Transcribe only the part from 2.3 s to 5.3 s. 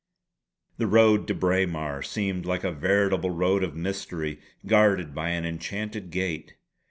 like a veritable road of mystery, guarded by